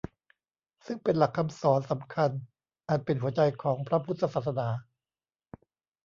[0.85, 2.31] ซึ่งเป็นหลักคำสอนสำคัญ
[2.89, 4.67] อันเป็นหัวใจของพระพุทธศาสนา